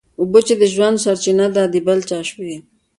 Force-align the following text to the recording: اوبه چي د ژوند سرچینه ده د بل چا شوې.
اوبه 0.19 0.39
چي 0.47 0.53
د 0.57 0.63
ژوند 0.73 1.01
سرچینه 1.03 1.47
ده 1.55 1.63
د 1.73 1.75
بل 1.87 1.99
چا 2.09 2.19
شوې. 2.29 2.55